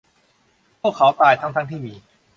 [0.81, 1.93] พวกเขาตายทั้ง ๆ ที่มี